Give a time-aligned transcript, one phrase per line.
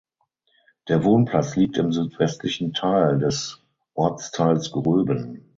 [0.87, 3.61] Der Wohnplatz liegt im südwestlichen Teil des
[3.93, 5.47] Ortsteils Gröben.